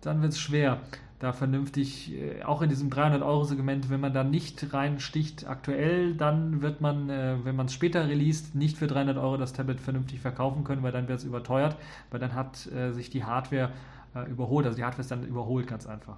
[0.00, 0.80] dann wird es schwer,
[1.20, 6.80] da vernünftig, äh, auch in diesem 300-Euro-Segment, wenn man da nicht reinsticht aktuell, dann wird
[6.80, 10.64] man, äh, wenn man es später released, nicht für 300 Euro das Tablet vernünftig verkaufen
[10.64, 11.76] können, weil dann wird es überteuert,
[12.10, 13.70] weil dann hat äh, sich die Hardware
[14.28, 14.66] überholt.
[14.66, 16.16] Also die Hardware ist dann überholt, ganz einfach,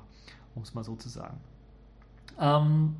[0.55, 1.37] um es mal so zu sagen.
[2.41, 2.97] Ähm,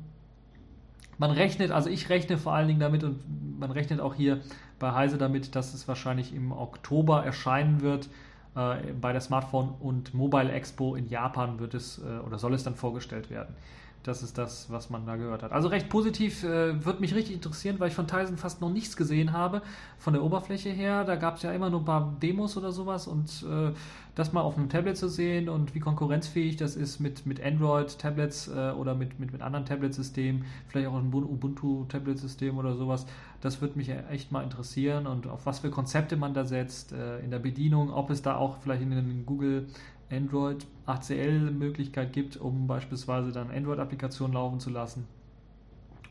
[1.17, 4.41] man rechnet, also ich rechne vor allen Dingen damit und man rechnet auch hier
[4.77, 8.09] bei Heise damit, dass es wahrscheinlich im Oktober erscheinen wird.
[8.55, 12.63] Äh, bei der Smartphone und Mobile Expo in Japan wird es äh, oder soll es
[12.63, 13.55] dann vorgestellt werden.
[14.03, 15.53] Das ist das, was man da gehört hat.
[15.53, 18.97] Also recht positiv, äh, wird mich richtig interessieren, weil ich von Tyson fast noch nichts
[18.97, 19.61] gesehen habe
[19.97, 21.05] von der Oberfläche her.
[21.05, 23.71] Da gab es ja immer nur ein paar Demos oder sowas und äh,
[24.15, 28.49] das mal auf einem Tablet zu sehen und wie konkurrenzfähig das ist mit, mit Android-Tablets
[28.49, 33.05] äh, oder mit, mit, mit anderen Tablet-Systemen, vielleicht auch ein Ubuntu-Tablet-System oder sowas,
[33.41, 37.19] das würde mich echt mal interessieren und auf was für Konzepte man da setzt äh,
[37.19, 39.67] in der Bedienung, ob es da auch vielleicht in den Google
[40.11, 45.07] Android ACL-Möglichkeit gibt, um beispielsweise dann Android-Applikationen laufen zu lassen.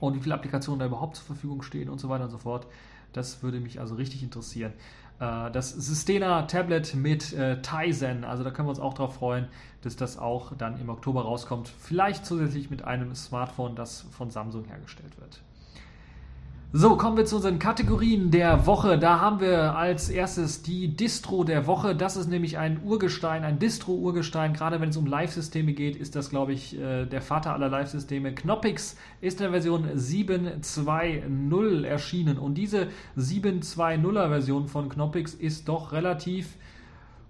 [0.00, 2.66] Und wie viele Applikationen da überhaupt zur Verfügung stehen und so weiter und so fort.
[3.12, 4.72] Das würde mich also richtig interessieren.
[5.20, 8.24] äh, das Sistena Tablet mit äh, Tizen.
[8.24, 9.48] Also da können wir uns auch darauf freuen,
[9.82, 11.68] dass das auch dann im Oktober rauskommt.
[11.68, 15.40] Vielleicht zusätzlich mit einem Smartphone, das von Samsung hergestellt wird.
[16.74, 18.98] So, kommen wir zu unseren Kategorien der Woche.
[18.98, 21.94] Da haben wir als erstes die Distro der Woche.
[21.94, 24.54] Das ist nämlich ein Urgestein, ein Distro-Urgestein.
[24.54, 28.34] Gerade wenn es um Live-Systeme geht, ist das, glaube ich, äh, der Vater aller Live-Systeme.
[28.34, 32.38] Knoppix ist in der Version 7.2.0 erschienen.
[32.38, 32.86] Und diese
[33.18, 36.56] 7.2.0er Version von Knoppix ist doch relativ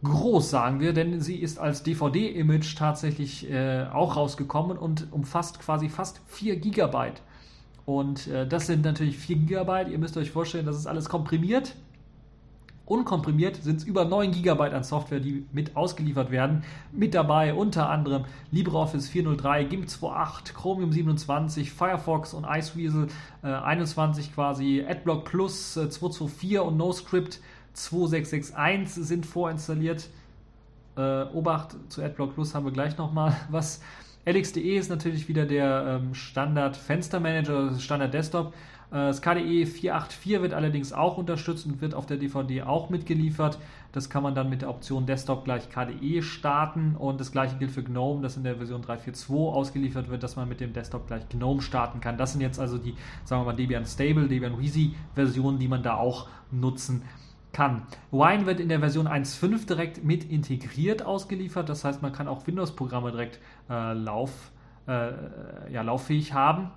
[0.05, 5.89] groß, sagen wir, denn sie ist als DVD-Image tatsächlich äh, auch rausgekommen und umfasst quasi
[5.89, 7.23] fast 4 Gigabyte.
[7.85, 9.91] Und äh, das sind natürlich 4 GB.
[9.91, 11.75] Ihr müsst euch vorstellen, das ist alles komprimiert.
[12.85, 16.65] Unkomprimiert sind es über 9 GB an Software, die mit ausgeliefert werden.
[16.93, 23.07] Mit dabei unter anderem LibreOffice 403, GIMP 2.8, Chromium 27, Firefox und Iceweasel
[23.43, 27.41] äh, 21 quasi, AdBlock Plus äh, 224 und NoScript
[27.75, 30.09] 2661 sind vorinstalliert.
[30.97, 33.81] Äh, Obacht zu AdBlock Plus haben wir gleich nochmal was.
[34.25, 38.55] LXDE ist natürlich wieder der ähm, Standard Fenstermanager, Standard Desktop.
[38.91, 43.59] Äh, das KDE 484 wird allerdings auch unterstützt und wird auf der DVD auch mitgeliefert.
[43.91, 47.73] Das kann man dann mit der Option Desktop gleich KDE starten und das gleiche gilt
[47.73, 51.29] für GNOME, das in der Version 3.4.2 ausgeliefert wird, dass man mit dem Desktop gleich
[51.29, 52.17] GNOME starten kann.
[52.17, 55.83] Das sind jetzt also die, sagen wir mal, Debian Stable, Debian Wheezy Versionen, die man
[55.83, 57.22] da auch nutzen kann
[57.53, 57.83] kann.
[58.11, 62.47] Wine wird in der Version 1.5 direkt mit integriert ausgeliefert, das heißt, man kann auch
[62.47, 64.51] Windows-Programme direkt äh, lauf,
[64.87, 65.13] äh,
[65.73, 66.71] ja, lauffähig haben.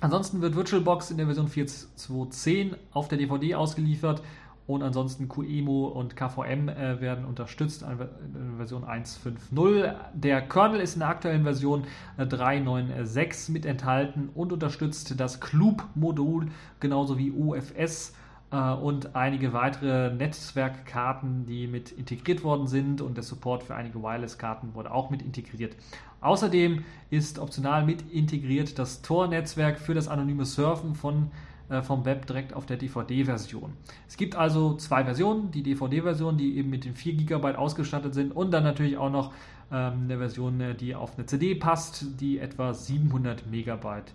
[0.00, 4.22] Ansonsten wird VirtualBox in der Version 4.2.10 auf der DVD ausgeliefert
[4.66, 9.94] und ansonsten QEMU und KVM äh, werden unterstützt in Version 1.5.0.
[10.14, 11.84] Der Kernel ist in der aktuellen Version
[12.18, 18.12] 3.9.6 mit enthalten und unterstützt das Club-Modul genauso wie UFS äh,
[18.50, 24.74] und einige weitere Netzwerkkarten, die mit integriert worden sind und der Support für einige Wireless-Karten
[24.74, 25.76] wurde auch mit integriert.
[26.20, 31.30] Außerdem ist optional mit integriert das Tor-Netzwerk für das anonyme Surfen von
[31.70, 33.72] äh, vom Web direkt auf der DVD-Version.
[34.08, 38.32] Es gibt also zwei Versionen, die DVD-Version, die eben mit den 4 GB ausgestattet sind
[38.32, 39.32] und dann natürlich auch noch
[39.70, 44.12] ähm, eine Version, äh, die auf eine CD passt, die etwa 700 Megabyte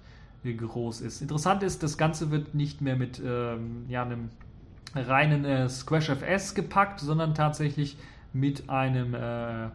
[0.53, 1.21] groß ist.
[1.21, 4.29] Interessant ist, das Ganze wird nicht mehr mit ähm, ja, einem
[4.95, 7.97] reinen äh, Squash FS gepackt, sondern tatsächlich
[8.33, 9.69] mit einem äh, äh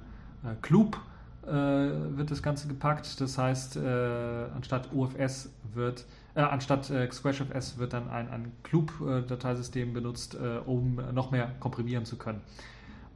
[0.62, 0.98] Club
[1.46, 3.20] äh, wird das Ganze gepackt.
[3.20, 6.04] Das heißt, äh, anstatt UFS wird
[6.34, 12.04] äh, anstatt äh, Squash FS wird dann ein, ein Club-Dateisystem benutzt, um noch mehr komprimieren
[12.04, 12.40] zu können.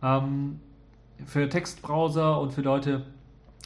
[0.02, 0.60] Ähm,
[1.24, 3.02] für Textbrowser und für Leute,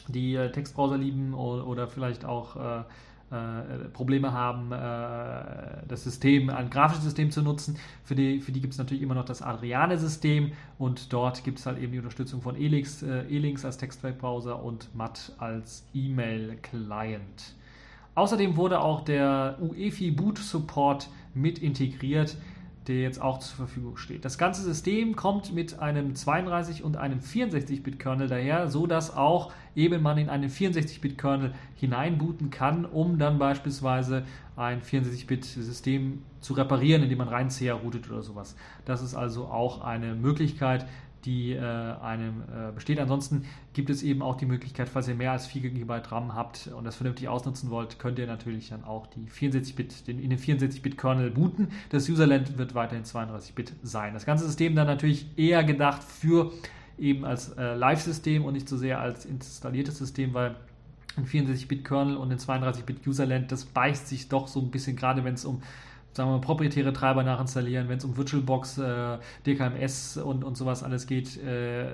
[0.07, 2.85] die Textbrowser lieben oder, oder vielleicht auch
[3.93, 7.77] Probleme haben, äh, das System, ein grafisches System zu nutzen.
[8.03, 11.65] Für die, für die gibt es natürlich immer noch das Adriane-System und dort gibt es
[11.65, 17.55] halt eben die Unterstützung von Elix, äh, Elix als Textwebbrowser und MAT als E-Mail-Client.
[18.15, 22.35] Außerdem wurde auch der UEFI Boot Support mit integriert
[22.89, 24.25] der jetzt auch zur Verfügung steht.
[24.25, 30.01] Das ganze System kommt mit einem 32 und einem 64-Bit-Kernel daher, so dass auch eben
[30.01, 34.25] man in einen 64-Bit-Kernel hineinbooten kann, um dann beispielsweise
[34.55, 38.55] ein 64-Bit-System zu reparieren, indem man rein CR routet oder sowas.
[38.85, 40.87] Das ist also auch eine Möglichkeit,
[41.25, 42.99] die äh, einem äh, besteht.
[42.99, 46.67] Ansonsten gibt es eben auch die Möglichkeit, falls ihr mehr als 4 GB RAM habt
[46.67, 50.39] und das vernünftig ausnutzen wollt, könnt ihr natürlich dann auch die 64-Bit, den, in den
[50.39, 51.69] 64-Bit-Kernel booten.
[51.89, 54.13] Das Userland wird weiterhin 32-Bit sein.
[54.13, 56.51] Das ganze System dann natürlich eher gedacht für
[56.97, 60.55] eben als äh, Live-System und nicht so sehr als installiertes System, weil
[61.17, 65.45] ein 64-Bit-Kernel und ein 32-Bit-Userland, das beißt sich doch so ein bisschen, gerade wenn es
[65.45, 65.61] um
[66.19, 70.83] sagen wir mal, proprietäre Treiber nachinstallieren, wenn es um VirtualBox, äh, DKMS und, und sowas
[70.83, 71.85] alles geht, äh,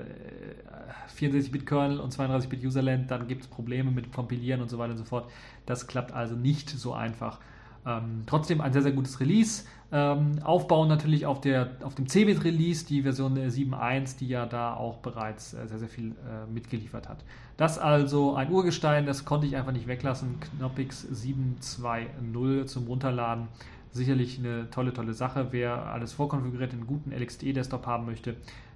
[1.16, 5.30] 64-Bit-Kernel und 32-Bit-Userland, dann gibt es Probleme mit Kompilieren und so weiter und so fort.
[5.68, 7.40] Das klappt also nicht so einfach.
[7.86, 9.66] Ähm, trotzdem ein sehr, sehr gutes Release.
[9.92, 14.98] Ähm, aufbauen natürlich auf, der, auf dem Cebit-Release, die Version 7.1, die ja da auch
[14.98, 17.24] bereits äh, sehr, sehr viel äh, mitgeliefert hat.
[17.58, 20.40] Das also ein Urgestein, das konnte ich einfach nicht weglassen.
[20.58, 23.50] Knoppix 7.2.0 zum Runterladen
[23.96, 25.48] sicherlich eine tolle, tolle Sache.
[25.52, 28.36] Wer alles vorkonfiguriert, einen guten LXDE-Desktop haben möchte,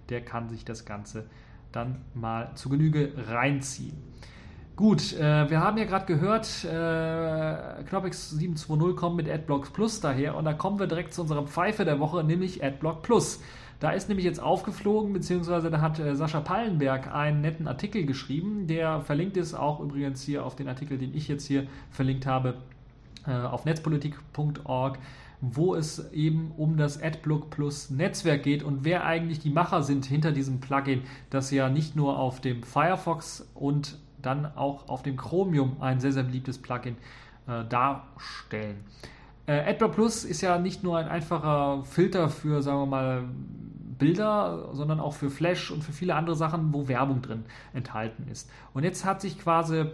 [0.09, 1.25] der kann sich das Ganze
[1.71, 3.97] dann mal zu Genüge reinziehen.
[4.75, 10.37] Gut, äh, wir haben ja gerade gehört, äh, Knoppix 720 kommt mit AdBlocks Plus daher
[10.37, 13.41] und da kommen wir direkt zu unserer Pfeife der Woche, nämlich AdBlock Plus.
[13.81, 18.67] Da ist nämlich jetzt aufgeflogen, beziehungsweise da hat äh, Sascha Pallenberg einen netten Artikel geschrieben,
[18.67, 22.55] der verlinkt ist, auch übrigens hier auf den Artikel, den ich jetzt hier verlinkt habe,
[23.25, 24.99] auf netzpolitik.org,
[25.41, 30.05] wo es eben um das AdBlock Plus Netzwerk geht und wer eigentlich die Macher sind
[30.05, 35.15] hinter diesem Plugin, das ja nicht nur auf dem Firefox und dann auch auf dem
[35.15, 36.97] Chromium ein sehr, sehr beliebtes Plugin
[37.47, 38.83] äh, darstellen.
[39.45, 43.23] Äh, AdBlock Plus ist ja nicht nur ein einfacher Filter für, sagen wir mal,
[43.97, 48.49] Bilder, sondern auch für Flash und für viele andere Sachen, wo Werbung drin enthalten ist.
[48.73, 49.85] Und jetzt hat sich quasi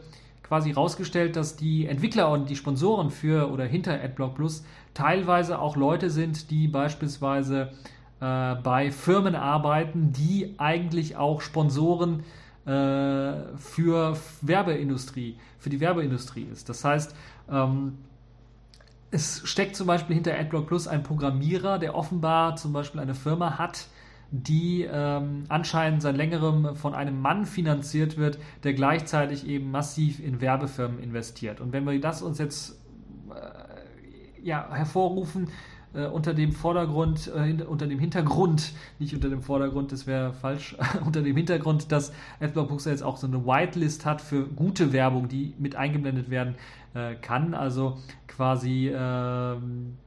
[0.46, 5.76] quasi rausgestellt, dass die Entwickler und die Sponsoren für oder hinter AdBlock Plus teilweise auch
[5.76, 7.72] Leute sind, die beispielsweise
[8.22, 12.20] äh, bei Firmen arbeiten, die eigentlich auch Sponsoren
[12.66, 16.70] äh, für Werbeindustrie, für die Werbeindustrie ist.
[16.70, 17.16] Das heißt,
[17.52, 17.98] ähm,
[19.10, 23.58] es steckt zum Beispiel hinter AdBlock Plus ein Programmierer, der offenbar zum Beispiel eine Firma
[23.58, 23.88] hat,
[24.44, 30.42] die ähm, anscheinend seit längerem von einem Mann finanziert wird, der gleichzeitig eben massiv in
[30.42, 31.62] Werbefirmen investiert.
[31.62, 32.80] Und wenn wir das uns jetzt
[33.30, 35.50] äh, ja, hervorrufen,
[35.94, 40.76] äh, unter dem Vordergrund, äh, unter dem Hintergrund, nicht unter dem Vordergrund, das wäre falsch,
[41.06, 45.54] unter dem Hintergrund, dass Adblock jetzt auch so eine Whitelist hat für gute Werbung, die
[45.58, 46.56] mit eingeblendet werden
[46.94, 47.54] äh, kann.
[47.54, 49.98] Also quasi ähm,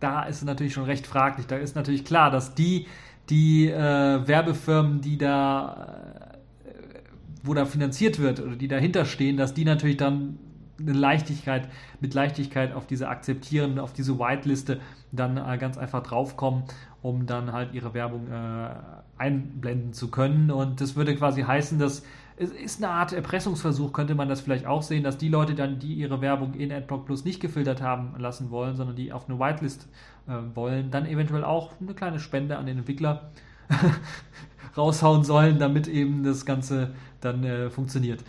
[0.00, 1.46] da ist es natürlich schon recht fraglich.
[1.46, 2.86] Da ist natürlich klar, dass die
[3.30, 6.22] die äh, Werbefirmen, die da,
[6.64, 6.70] äh,
[7.42, 10.38] wo da finanziert wird oder die dahinter stehen, dass die natürlich dann
[10.78, 11.68] eine Leichtigkeit,
[12.00, 14.80] mit Leichtigkeit auf diese akzeptieren, auf diese Whiteliste
[15.12, 16.64] dann äh, ganz einfach draufkommen,
[17.02, 18.68] um dann halt ihre Werbung äh,
[19.16, 20.50] einblenden zu können.
[20.50, 22.02] Und das würde quasi heißen, dass
[22.38, 25.78] es ist eine Art Erpressungsversuch, könnte man das vielleicht auch sehen, dass die Leute dann,
[25.78, 29.38] die ihre Werbung in AdBlock Plus nicht gefiltert haben lassen wollen, sondern die auf eine
[29.38, 29.88] Whitelist
[30.28, 33.30] äh, wollen, dann eventuell auch eine kleine Spende an den Entwickler
[34.76, 38.22] raushauen sollen, damit eben das Ganze dann äh, funktioniert.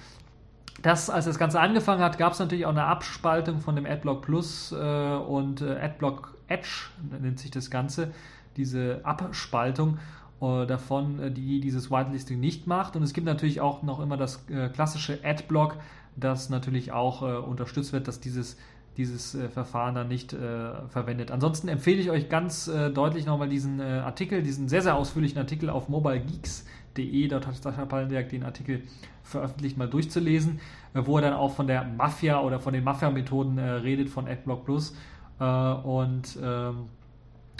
[0.81, 4.21] Das, als das Ganze angefangen hat, gab es natürlich auch eine Abspaltung von dem AdBlock
[4.21, 6.89] Plus äh, und äh, AdBlock Edge
[7.19, 8.13] nennt sich das Ganze,
[8.55, 9.97] diese Abspaltung
[10.39, 12.95] davon, äh, die dieses Whitelisting nicht macht.
[12.95, 15.77] Und es gibt natürlich auch noch immer das äh, klassische Adblock,
[16.15, 18.57] das natürlich auch unterstützt wird, dass dieses
[18.97, 21.29] dieses Verfahren dann nicht verwendet.
[21.29, 25.89] Ansonsten empfehle ich euch ganz deutlich nochmal diesen Artikel, diesen sehr, sehr ausführlichen Artikel auf
[25.89, 27.27] mobilegeeks.de.
[27.27, 28.81] Dort hat Sascha Pallenberg den Artikel
[29.21, 30.59] veröffentlicht, mal durchzulesen,
[30.95, 34.95] wo er dann auch von der Mafia oder von den Mafia-Methoden redet von AdBlock Plus.
[35.37, 36.87] und ähm,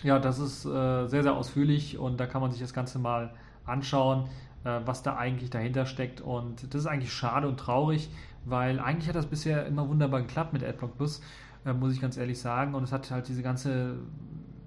[0.04, 3.34] ja, das ist äh, sehr, sehr ausführlich und da kann man sich das Ganze mal
[3.66, 4.26] anschauen,
[4.64, 6.22] äh, was da eigentlich dahinter steckt.
[6.22, 8.10] Und das ist eigentlich schade und traurig,
[8.46, 11.22] weil eigentlich hat das bisher immer wunderbar geklappt mit AdBlock Plus,
[11.66, 12.76] äh, muss ich ganz ehrlich sagen.
[12.76, 13.98] Und es hat halt diese ganze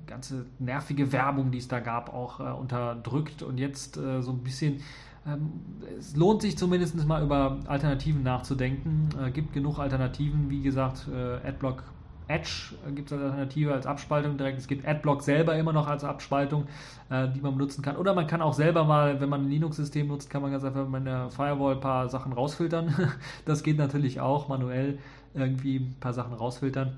[0.06, 4.42] ganze nervige Werbung, die es da gab, auch äh, unterdrückt und jetzt äh, so ein
[4.42, 4.80] bisschen
[5.26, 5.52] ähm,
[5.98, 9.08] es lohnt sich zumindest mal über Alternativen nachzudenken.
[9.22, 11.84] Äh, gibt genug Alternativen, wie gesagt, äh, Adblock
[12.30, 14.58] Edge gibt es als Alternative als Abspaltung direkt.
[14.58, 16.66] Es gibt Adblock selber immer noch als Abspaltung,
[17.10, 17.96] äh, die man benutzen kann.
[17.96, 20.88] Oder man kann auch selber mal, wenn man ein Linux-System nutzt, kann man ganz einfach
[20.88, 22.94] mit der Firewall ein paar Sachen rausfiltern.
[23.44, 24.98] das geht natürlich auch, manuell
[25.34, 26.96] irgendwie ein paar Sachen rausfiltern.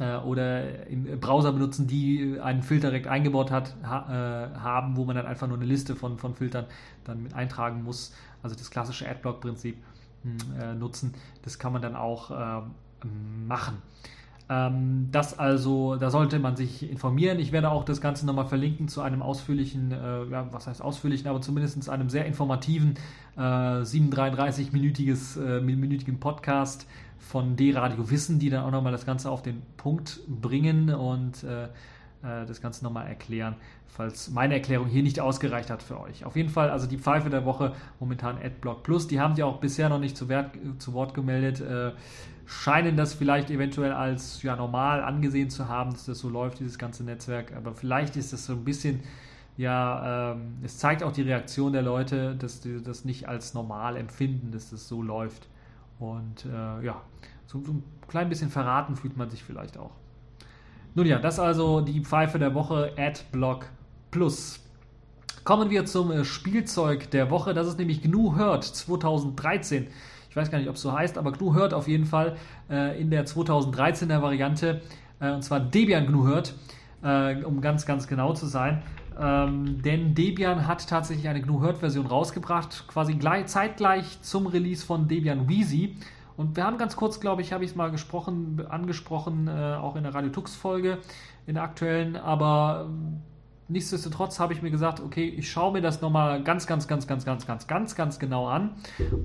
[0.00, 4.06] Äh, oder im Browser benutzen, die einen Filter direkt eingebaut hat, ha,
[4.54, 6.66] äh, haben, wo man dann einfach nur eine Liste von, von Filtern
[7.04, 8.12] dann mit eintragen muss.
[8.42, 9.76] Also das klassische Adblock-Prinzip
[10.22, 11.14] hm, äh, nutzen.
[11.42, 13.82] Das kann man dann auch ähm, machen.
[14.50, 17.38] Ähm, das also, da sollte man sich informieren.
[17.38, 21.28] Ich werde auch das Ganze nochmal verlinken zu einem ausführlichen, äh, ja, was heißt ausführlichen,
[21.28, 22.94] aber zumindest einem sehr informativen
[23.36, 26.86] äh, 733-minütiges äh, minütigen Podcast
[27.18, 31.64] von D-Radio Wissen, die dann auch nochmal das Ganze auf den Punkt bringen und äh,
[32.22, 33.54] äh, das Ganze nochmal erklären,
[33.86, 36.24] falls meine Erklärung hier nicht ausgereicht hat für euch.
[36.24, 39.58] Auf jeden Fall, also die Pfeife der Woche, momentan AdBlock Plus, die haben sie auch
[39.58, 41.60] bisher noch nicht zu, Wert, zu Wort gemeldet.
[41.60, 41.92] Äh,
[42.48, 46.78] scheinen das vielleicht eventuell als ja, normal angesehen zu haben, dass das so läuft, dieses
[46.78, 47.54] ganze Netzwerk.
[47.54, 49.00] Aber vielleicht ist das so ein bisschen,
[49.58, 53.96] ja, ähm, es zeigt auch die Reaktion der Leute, dass die das nicht als normal
[53.96, 55.46] empfinden, dass das so läuft.
[55.98, 57.02] Und äh, ja,
[57.46, 59.92] so, so ein klein bisschen verraten fühlt man sich vielleicht auch.
[60.94, 63.66] Nun ja, das also die Pfeife der Woche AdBlock
[64.10, 64.60] Plus.
[65.44, 67.52] Kommen wir zum äh, Spielzeug der Woche.
[67.52, 69.92] Das ist nämlich GNU Hurt 2013 ich
[70.38, 72.36] weiß gar nicht, ob es so heißt, aber GNU hört auf jeden Fall
[72.70, 74.80] äh, in der 2013er Variante,
[75.20, 76.54] äh, und zwar Debian GNU hört,
[77.02, 78.82] äh, um ganz, ganz genau zu sein.
[79.20, 84.86] Ähm, denn Debian hat tatsächlich eine GNU hört Version rausgebracht, quasi gleich, zeitgleich zum Release
[84.86, 85.96] von Debian Wheezy.
[86.36, 89.96] Und wir haben ganz kurz, glaube ich, habe ich es mal gesprochen, angesprochen, äh, auch
[89.96, 90.98] in der Radio Tux Folge,
[91.48, 92.88] in der aktuellen, aber
[93.68, 97.24] nichtsdestotrotz habe ich mir gesagt, okay, ich schaue mir das nochmal ganz, ganz, ganz, ganz,
[97.24, 98.70] ganz, ganz, ganz, ganz genau an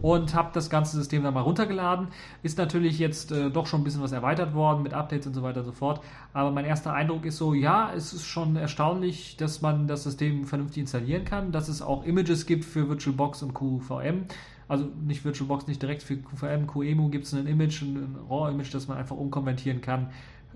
[0.02, 2.10] und habe das ganze System dann mal runtergeladen.
[2.44, 5.44] Ist natürlich jetzt äh, doch schon ein bisschen was erweitert worden mit Updates und so
[5.44, 6.02] weiter und so fort.
[6.34, 10.46] Aber mein erster Eindruck ist so, ja, es ist schon erstaunlich, dass man das System
[10.46, 14.26] vernünftig installieren kann, dass es auch Images gibt für VirtualBox und QVM.
[14.68, 18.88] Also nicht VirtualBox, nicht direkt für QVM, QEMU gibt es ein Image, ein RAW-Image, das
[18.88, 20.10] man einfach umkonvertieren kann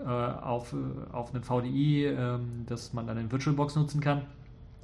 [0.06, 4.22] auf, äh, auf einen VDI, äh, das man dann in VirtualBox nutzen kann.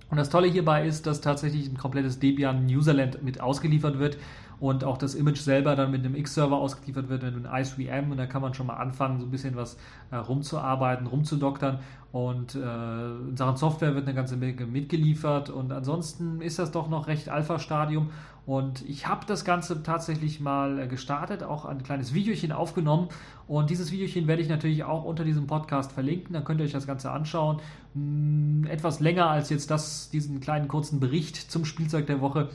[0.09, 4.17] Und das Tolle hierbei ist, dass tatsächlich ein komplettes Debian Userland mit ausgeliefert wird
[4.59, 8.17] und auch das Image selber dann mit einem X-Server ausgeliefert wird, mit einem IceVM und
[8.17, 9.75] da kann man schon mal anfangen, so ein bisschen was
[10.11, 11.79] äh, rumzuarbeiten, rumzudoktern
[12.11, 16.89] und äh, in Sachen Software wird eine ganze Menge mitgeliefert und ansonsten ist das doch
[16.89, 18.11] noch recht Alpha-Stadium
[18.45, 23.07] und ich habe das Ganze tatsächlich mal äh, gestartet, auch ein kleines Videochen aufgenommen.
[23.47, 26.33] Und dieses Videochen werde ich natürlich auch unter diesem Podcast verlinken.
[26.33, 27.59] Dann könnt ihr euch das Ganze anschauen.
[27.93, 32.49] Hm, etwas länger als jetzt das, diesen kleinen kurzen Bericht zum Spielzeug der Woche,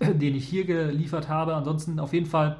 [0.00, 1.54] den ich hier geliefert habe.
[1.54, 2.56] Ansonsten auf jeden Fall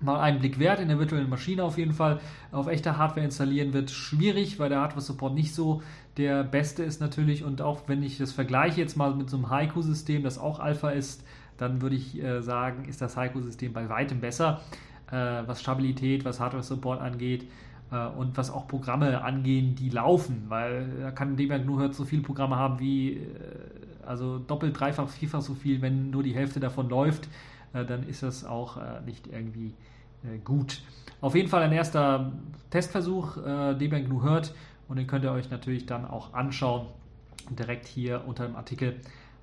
[0.00, 2.20] mal einen Blick wert in der virtuellen Maschine auf jeden Fall.
[2.50, 5.82] Auf echter Hardware installieren wird schwierig, weil der Hardware-Support nicht so
[6.16, 7.44] der beste ist natürlich.
[7.44, 10.90] Und auch wenn ich das vergleiche jetzt mal mit so einem Haiku-System, das auch Alpha
[10.90, 11.24] ist,
[11.56, 16.40] dann würde ich äh, sagen, ist das Heiko-System bei weitem besser, äh, was Stabilität, was
[16.40, 17.46] Hardware-Support angeht
[17.92, 22.04] äh, und was auch Programme angehen, die laufen, weil da kann Debian nur hört so
[22.04, 23.20] viele Programme haben wie, äh,
[24.04, 27.28] also doppelt, dreifach, vierfach so viel, wenn nur die Hälfte davon läuft,
[27.72, 29.74] äh, dann ist das auch äh, nicht irgendwie
[30.44, 30.82] gut.
[31.20, 32.30] Auf jeden Fall ein erster
[32.70, 34.54] Testversuch, Debian GNU hört
[34.86, 36.86] und den könnt ihr euch natürlich dann auch anschauen,
[37.50, 39.00] direkt hier unter dem Artikel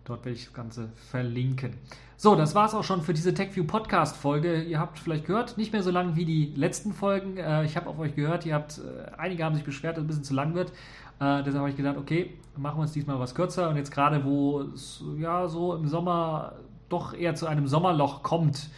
[0.09, 1.75] Dort werde ich das Ganze verlinken.
[2.17, 4.63] So, das war es auch schon für diese TechView Podcast Folge.
[4.63, 7.37] Ihr habt vielleicht gehört, nicht mehr so lang wie die letzten Folgen.
[7.37, 10.05] Äh, ich habe auf euch gehört, ihr habt, äh, einige haben sich beschwert, dass es
[10.05, 10.71] ein bisschen zu lang wird.
[11.19, 13.69] Äh, deshalb habe ich gedacht, okay, machen wir es diesmal was kürzer.
[13.69, 16.53] Und jetzt gerade, wo es ja so im Sommer
[16.89, 18.71] doch eher zu einem Sommerloch kommt,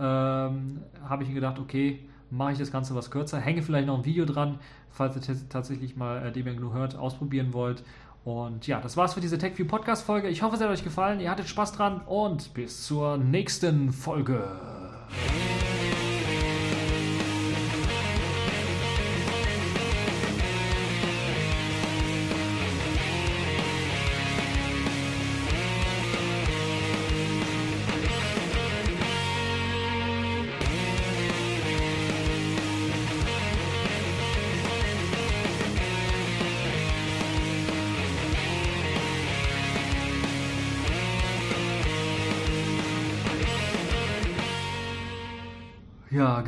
[0.00, 3.98] ähm, habe ich mir gedacht, okay, mache ich das Ganze was kürzer, hänge vielleicht noch
[3.98, 4.58] ein Video dran,
[4.90, 7.84] falls ihr tatsächlich mal äh, Debian GNU hört, ausprobieren wollt.
[8.28, 10.28] Und ja, das war's für diese TechView Podcast Folge.
[10.28, 11.18] Ich hoffe, es hat euch gefallen.
[11.18, 14.46] Ihr hattet Spaß dran und bis zur nächsten Folge.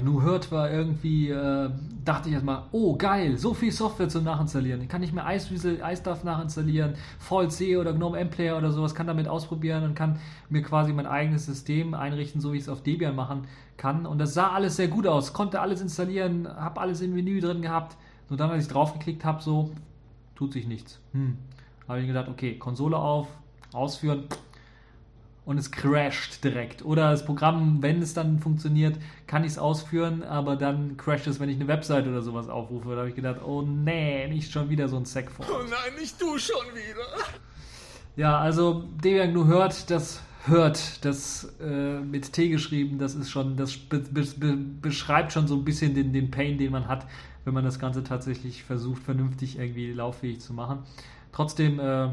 [0.00, 1.70] GNU Hurt war irgendwie, äh,
[2.04, 4.88] dachte ich erstmal, oh geil, so viel Software zum Nachinstallieren.
[4.88, 9.84] Kann ich mir Iceweasel, iStuff nachinstallieren, VLC oder GNOME M-Player oder sowas, kann damit ausprobieren
[9.84, 13.46] und kann mir quasi mein eigenes System einrichten, so wie ich es auf Debian machen
[13.76, 14.06] kann.
[14.06, 17.62] Und das sah alles sehr gut aus, konnte alles installieren, habe alles im Menü drin
[17.62, 17.96] gehabt.
[18.28, 19.70] Nur dann, als ich draufgeklickt habe, so,
[20.34, 21.00] tut sich nichts.
[21.12, 21.36] Hm.
[21.88, 23.28] Habe ich gedacht, okay, Konsole auf,
[23.72, 24.24] ausführen,
[25.44, 26.84] und es crasht direkt.
[26.84, 31.40] Oder das Programm, wenn es dann funktioniert, kann ich es ausführen, aber dann crasht es,
[31.40, 32.90] wenn ich eine Website oder sowas aufrufe.
[32.90, 35.46] Da habe ich gedacht, oh nee, nicht schon wieder so ein Sack vor.
[35.50, 37.24] Oh nein, nicht du schon wieder.
[38.16, 43.56] Ja, also Debian GNU hört, das hört, das äh, mit T geschrieben, das ist schon,
[43.56, 47.06] das be be beschreibt schon so ein bisschen den, den Pain, den man hat,
[47.44, 50.80] wenn man das Ganze tatsächlich versucht, vernünftig irgendwie lauffähig zu machen.
[51.32, 52.08] Trotzdem, äh,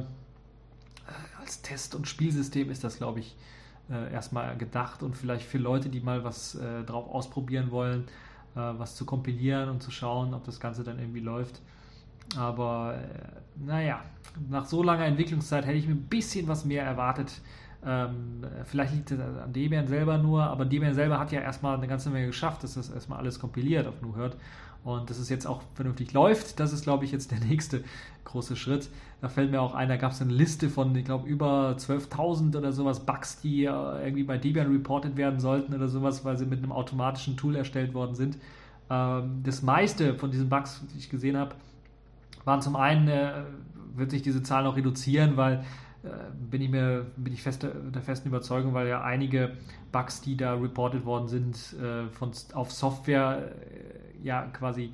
[1.48, 3.36] als Test- und Spielsystem ist das, glaube ich,
[3.90, 8.04] äh, erstmal gedacht und vielleicht für Leute, die mal was äh, drauf ausprobieren wollen,
[8.56, 11.62] äh, was zu kompilieren und zu schauen, ob das Ganze dann irgendwie läuft.
[12.36, 13.00] Aber
[13.56, 14.02] naja,
[14.50, 17.40] nach so langer Entwicklungszeit hätte ich mir ein bisschen was mehr erwartet.
[17.86, 21.88] Ähm, vielleicht liegt es an Debian selber nur, aber Debian selber hat ja erstmal eine
[21.88, 24.36] ganze Menge geschafft, dass das erstmal alles kompiliert auf GNU hört
[24.88, 26.60] und dass es jetzt auch vernünftig läuft.
[26.60, 27.84] Das ist, glaube ich, jetzt der nächste
[28.24, 28.90] große Schritt.
[29.22, 32.56] Da fällt mir auch ein, da gab es eine Liste von, ich glaube, über 12.000
[32.58, 36.60] oder sowas Bugs, die irgendwie bei Debian reported werden sollten oder sowas, weil sie mit
[36.60, 38.38] einem automatischen Tool erstellt worden sind.
[38.90, 41.56] Ähm, das meiste von diesen Bugs, die ich gesehen habe,
[42.46, 43.44] waren zum einen, äh,
[43.96, 45.66] wird sich diese Zahl noch reduzieren, weil
[46.04, 46.10] äh,
[46.50, 49.58] bin ich mir bin ich fest, der festen Überzeugung, weil ja einige
[49.92, 53.52] Bugs, die da reported worden sind, äh, von, auf Software
[54.24, 54.94] ja quasi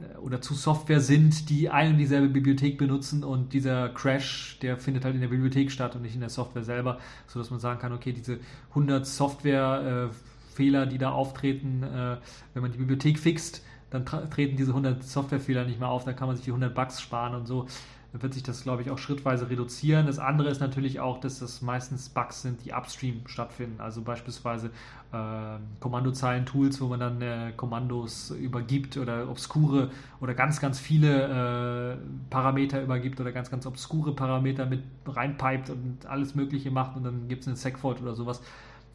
[0.00, 4.76] äh, oder zu Software sind, die ein und dieselbe Bibliothek benutzen und dieser Crash, der
[4.76, 7.80] findet halt in der Bibliothek statt und nicht in der Software selber, sodass man sagen
[7.80, 8.38] kann, okay, diese
[8.70, 12.16] 100 Software-Fehler, die da auftreten, äh,
[12.54, 16.28] wenn man die Bibliothek fixt, dann treten diese 100 Softwarefehler nicht mehr auf, dann kann
[16.28, 17.66] man sich die 100 Bugs sparen und so.
[18.12, 20.06] Wird sich das, glaube ich, auch schrittweise reduzieren.
[20.06, 23.80] Das andere ist natürlich auch, dass das meistens Bugs sind, die upstream stattfinden.
[23.80, 24.70] Also beispielsweise
[25.12, 29.90] äh, Kommandozeilen-Tools, wo man dann äh, Kommandos übergibt oder obskure
[30.20, 31.96] oder ganz, ganz viele äh,
[32.30, 37.28] Parameter übergibt oder ganz, ganz obskure Parameter mit reinpipet und alles Mögliche macht und dann
[37.28, 38.40] gibt es einen Segfault oder sowas.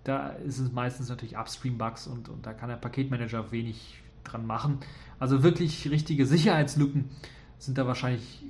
[0.04, 4.80] Da ist es meistens natürlich Upstream-Bugs und, und da kann der Paketmanager wenig dran machen.
[5.20, 7.10] Also wirklich richtige Sicherheitslücken
[7.60, 8.44] sind da wahrscheinlich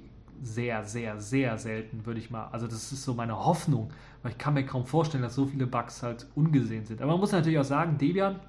[0.44, 2.48] sehr, sehr, sehr selten, würde ich mal.
[2.52, 3.92] Also das ist so meine Hoffnung,
[4.22, 7.02] weil ich kann mir kaum vorstellen, dass so viele Bugs halt ungesehen sind.
[7.02, 8.40] Aber man muss natürlich auch sagen, Debian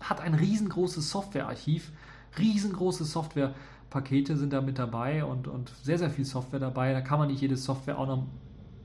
[0.00, 1.92] hat ein riesengroßes Softwarearchiv,
[2.38, 6.92] riesengroße Softwarepakete sind da mit dabei und, und sehr, sehr viel Software dabei.
[6.92, 8.26] Da kann man nicht jede Software auch noch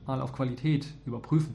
[0.06, 1.54] mal auf Qualität überprüfen.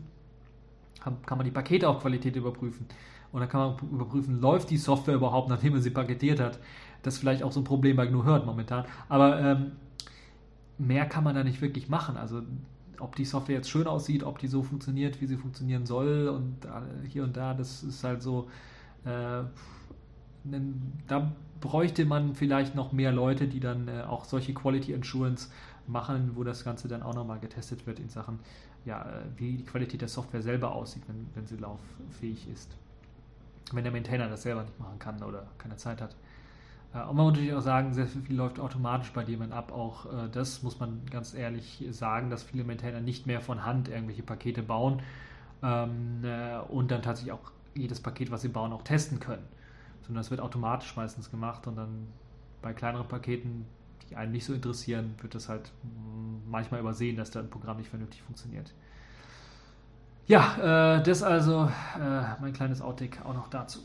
[0.99, 2.85] Kann, man die Pakete auf Qualität überprüfen.
[3.31, 6.59] Und dann kann man überprüfen, läuft die Software überhaupt, nachdem man sie paketiert hat.
[7.01, 8.85] Das ist vielleicht auch so ein Problem bei GNU hört momentan.
[9.09, 9.71] Aber ähm,
[10.81, 12.17] mehr kann man da nicht wirklich machen.
[12.17, 12.41] Also
[12.99, 16.65] ob die Software jetzt schön aussieht, ob die so funktioniert, wie sie funktionieren soll und
[16.65, 18.49] äh, hier und da, das ist halt so,
[19.05, 19.43] äh,
[21.07, 25.49] da bräuchte man vielleicht noch mehr Leute, die dann äh, auch solche Quality Assurance
[25.87, 28.39] machen, wo das Ganze dann auch nochmal getestet wird in Sachen,
[28.85, 32.75] ja, äh, wie die Qualität der Software selber aussieht, wenn, wenn sie lauffähig ist.
[33.71, 36.15] Wenn der Maintainer das selber nicht machen kann oder keine Zeit hat.
[36.93, 39.71] Und man muss natürlich auch sagen, sehr viel läuft automatisch bei jemand ab.
[39.71, 43.87] Auch äh, das muss man ganz ehrlich sagen, dass viele Maintainer nicht mehr von Hand
[43.87, 45.01] irgendwelche Pakete bauen
[45.63, 49.45] ähm, äh, und dann tatsächlich auch jedes Paket, was sie bauen, auch testen können.
[50.01, 52.07] Sondern das wird automatisch meistens gemacht und dann
[52.61, 53.65] bei kleineren Paketen,
[54.09, 55.71] die einen nicht so interessieren, wird das halt
[56.45, 58.73] manchmal übersehen, dass da ein Programm nicht vernünftig funktioniert.
[60.27, 61.69] Ja, äh, das also
[61.99, 63.79] äh, mein kleines Outtake auch noch dazu.